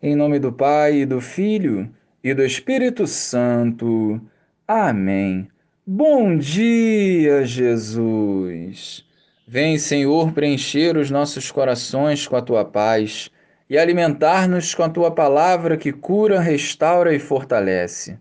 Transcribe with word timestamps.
Em 0.00 0.14
nome 0.14 0.38
do 0.38 0.52
Pai, 0.52 1.04
do 1.04 1.20
Filho 1.20 1.92
e 2.22 2.32
do 2.32 2.44
Espírito 2.44 3.04
Santo. 3.04 4.20
Amém. 4.66 5.48
Bom 5.84 6.38
dia, 6.38 7.44
Jesus. 7.44 9.04
Vem, 9.44 9.76
Senhor, 9.76 10.30
preencher 10.30 10.96
os 10.96 11.10
nossos 11.10 11.50
corações 11.50 12.28
com 12.28 12.36
a 12.36 12.42
tua 12.42 12.64
paz 12.64 13.28
e 13.68 13.76
alimentar-nos 13.76 14.72
com 14.72 14.84
a 14.84 14.88
tua 14.88 15.10
palavra 15.10 15.76
que 15.76 15.92
cura, 15.92 16.38
restaura 16.38 17.12
e 17.12 17.18
fortalece. 17.18 18.16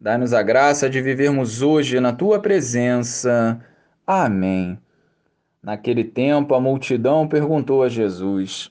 Dá-nos 0.00 0.32
a 0.32 0.44
graça 0.44 0.88
de 0.88 1.02
vivermos 1.02 1.60
hoje 1.60 1.98
na 1.98 2.12
tua 2.12 2.38
presença. 2.38 3.60
Amém. 4.06 4.78
Naquele 5.60 6.04
tempo, 6.04 6.54
a 6.54 6.60
multidão 6.60 7.26
perguntou 7.26 7.82
a 7.82 7.88
Jesus: 7.88 8.70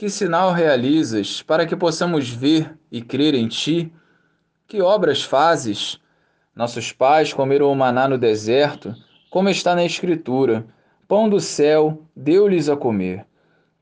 que 0.00 0.08
sinal 0.08 0.50
realizas 0.50 1.42
para 1.42 1.66
que 1.66 1.76
possamos 1.76 2.30
ver 2.30 2.74
e 2.90 3.02
crer 3.02 3.34
em 3.34 3.46
ti? 3.46 3.92
Que 4.66 4.80
obras 4.80 5.22
fazes? 5.22 6.00
Nossos 6.56 6.90
pais 6.90 7.34
comeram 7.34 7.70
o 7.70 7.76
maná 7.76 8.08
no 8.08 8.16
deserto, 8.16 8.94
como 9.28 9.50
está 9.50 9.74
na 9.74 9.84
Escritura: 9.84 10.64
pão 11.06 11.28
do 11.28 11.38
céu 11.38 12.02
deu-lhes 12.16 12.70
a 12.70 12.78
comer. 12.78 13.26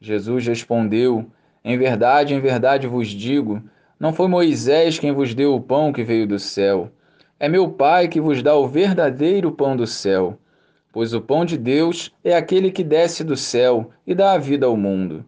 Jesus 0.00 0.44
respondeu: 0.44 1.24
Em 1.64 1.78
verdade, 1.78 2.34
em 2.34 2.40
verdade 2.40 2.88
vos 2.88 3.06
digo, 3.06 3.62
não 3.96 4.12
foi 4.12 4.26
Moisés 4.26 4.98
quem 4.98 5.12
vos 5.12 5.32
deu 5.36 5.54
o 5.54 5.60
pão 5.60 5.92
que 5.92 6.02
veio 6.02 6.26
do 6.26 6.40
céu. 6.40 6.90
É 7.38 7.48
meu 7.48 7.70
Pai 7.70 8.08
que 8.08 8.20
vos 8.20 8.42
dá 8.42 8.56
o 8.56 8.66
verdadeiro 8.66 9.52
pão 9.52 9.76
do 9.76 9.86
céu. 9.86 10.36
Pois 10.92 11.14
o 11.14 11.20
pão 11.20 11.44
de 11.44 11.56
Deus 11.56 12.12
é 12.24 12.34
aquele 12.34 12.72
que 12.72 12.82
desce 12.82 13.22
do 13.22 13.36
céu 13.36 13.92
e 14.04 14.16
dá 14.16 14.32
a 14.32 14.38
vida 14.38 14.66
ao 14.66 14.76
mundo. 14.76 15.24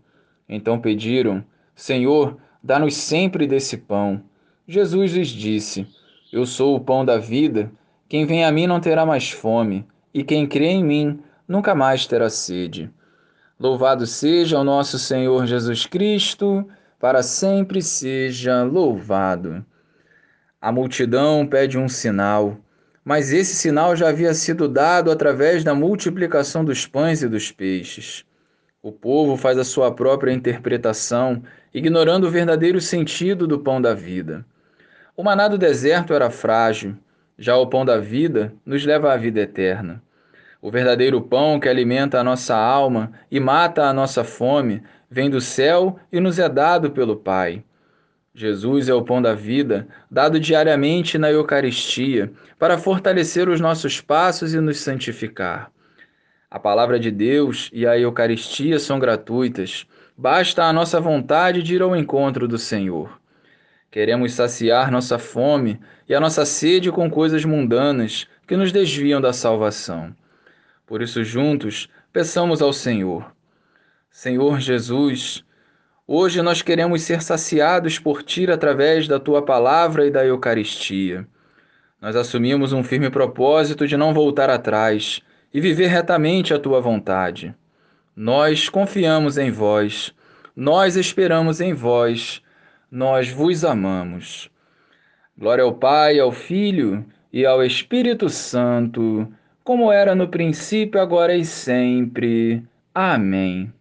Então 0.52 0.80
pediram: 0.80 1.44
Senhor, 1.76 2.36
dá-nos 2.60 2.96
sempre 2.96 3.46
desse 3.46 3.76
pão. 3.76 4.20
Jesus 4.66 5.12
lhes 5.12 5.28
disse: 5.28 5.86
Eu 6.32 6.44
sou 6.44 6.74
o 6.74 6.80
pão 6.80 7.04
da 7.04 7.18
vida. 7.18 7.70
Quem 8.08 8.26
vem 8.26 8.44
a 8.44 8.50
mim 8.50 8.66
não 8.66 8.80
terá 8.80 9.06
mais 9.06 9.30
fome, 9.30 9.86
e 10.12 10.24
quem 10.24 10.44
crê 10.44 10.66
em 10.66 10.84
mim 10.84 11.20
nunca 11.46 11.72
mais 11.76 12.04
terá 12.04 12.28
sede. 12.28 12.90
Louvado 13.58 14.04
seja 14.04 14.58
o 14.58 14.64
nosso 14.64 14.98
Senhor 14.98 15.46
Jesus 15.46 15.86
Cristo, 15.86 16.66
para 16.98 17.22
sempre 17.22 17.80
seja 17.80 18.64
louvado. 18.64 19.64
A 20.60 20.72
multidão 20.72 21.46
pede 21.46 21.78
um 21.78 21.88
sinal, 21.88 22.58
mas 23.04 23.32
esse 23.32 23.54
sinal 23.54 23.94
já 23.94 24.08
havia 24.08 24.34
sido 24.34 24.68
dado 24.68 25.10
através 25.12 25.62
da 25.62 25.74
multiplicação 25.74 26.64
dos 26.64 26.86
pães 26.86 27.22
e 27.22 27.28
dos 27.28 27.52
peixes. 27.52 28.24
O 28.82 28.90
povo 28.90 29.36
faz 29.36 29.58
a 29.58 29.64
sua 29.64 29.92
própria 29.92 30.32
interpretação, 30.32 31.42
ignorando 31.72 32.26
o 32.26 32.30
verdadeiro 32.30 32.80
sentido 32.80 33.46
do 33.46 33.58
pão 33.58 33.78
da 33.78 33.92
vida. 33.92 34.42
O 35.14 35.22
maná 35.22 35.48
do 35.48 35.58
deserto 35.58 36.14
era 36.14 36.30
frágil, 36.30 36.96
já 37.38 37.58
o 37.58 37.66
pão 37.66 37.84
da 37.84 37.98
vida 37.98 38.54
nos 38.64 38.82
leva 38.86 39.12
à 39.12 39.18
vida 39.18 39.38
eterna. 39.38 40.02
O 40.62 40.70
verdadeiro 40.70 41.20
pão 41.20 41.60
que 41.60 41.68
alimenta 41.68 42.18
a 42.18 42.24
nossa 42.24 42.56
alma 42.56 43.12
e 43.30 43.38
mata 43.38 43.84
a 43.84 43.92
nossa 43.92 44.24
fome 44.24 44.82
vem 45.10 45.28
do 45.28 45.42
céu 45.42 45.98
e 46.10 46.18
nos 46.18 46.38
é 46.38 46.48
dado 46.48 46.90
pelo 46.90 47.16
Pai. 47.16 47.62
Jesus 48.34 48.88
é 48.88 48.94
o 48.94 49.02
pão 49.02 49.20
da 49.20 49.34
vida, 49.34 49.86
dado 50.10 50.40
diariamente 50.40 51.18
na 51.18 51.30
Eucaristia, 51.30 52.32
para 52.58 52.78
fortalecer 52.78 53.46
os 53.46 53.60
nossos 53.60 54.00
passos 54.00 54.54
e 54.54 54.60
nos 54.60 54.78
santificar. 54.78 55.70
A 56.50 56.58
palavra 56.58 56.98
de 56.98 57.12
Deus 57.12 57.70
e 57.72 57.86
a 57.86 57.96
Eucaristia 57.96 58.80
são 58.80 58.98
gratuitas. 58.98 59.86
Basta 60.18 60.64
a 60.64 60.72
nossa 60.72 61.00
vontade 61.00 61.62
de 61.62 61.76
ir 61.76 61.82
ao 61.82 61.94
encontro 61.94 62.48
do 62.48 62.58
Senhor. 62.58 63.20
Queremos 63.88 64.32
saciar 64.32 64.90
nossa 64.90 65.16
fome 65.16 65.78
e 66.08 66.14
a 66.14 66.18
nossa 66.18 66.44
sede 66.44 66.90
com 66.90 67.08
coisas 67.08 67.44
mundanas 67.44 68.26
que 68.48 68.56
nos 68.56 68.72
desviam 68.72 69.20
da 69.20 69.32
salvação. 69.32 70.12
Por 70.84 71.00
isso, 71.02 71.22
juntos, 71.22 71.88
peçamos 72.12 72.60
ao 72.60 72.72
Senhor: 72.72 73.32
Senhor 74.10 74.58
Jesus, 74.58 75.44
hoje 76.04 76.42
nós 76.42 76.62
queremos 76.62 77.02
ser 77.02 77.22
saciados 77.22 77.96
por 77.96 78.24
Ti 78.24 78.50
através 78.50 79.06
da 79.06 79.20
Tua 79.20 79.40
palavra 79.40 80.04
e 80.04 80.10
da 80.10 80.26
Eucaristia. 80.26 81.24
Nós 82.02 82.16
assumimos 82.16 82.72
um 82.72 82.82
firme 82.82 83.08
propósito 83.08 83.86
de 83.86 83.96
não 83.96 84.12
voltar 84.12 84.50
atrás 84.50 85.22
e 85.52 85.60
viver 85.60 85.88
retamente 85.88 86.54
a 86.54 86.58
tua 86.58 86.80
vontade. 86.80 87.54
Nós 88.14 88.68
confiamos 88.68 89.36
em 89.36 89.50
vós, 89.50 90.14
nós 90.54 90.96
esperamos 90.96 91.60
em 91.60 91.74
vós, 91.74 92.42
nós 92.90 93.28
vos 93.28 93.64
amamos. 93.64 94.50
Glória 95.36 95.64
ao 95.64 95.74
Pai, 95.74 96.18
ao 96.18 96.30
Filho 96.30 97.04
e 97.32 97.44
ao 97.44 97.64
Espírito 97.64 98.28
Santo, 98.28 99.26
como 99.64 99.90
era 99.92 100.14
no 100.14 100.28
princípio, 100.28 101.00
agora 101.00 101.34
e 101.34 101.44
sempre. 101.44 102.62
Amém. 102.94 103.68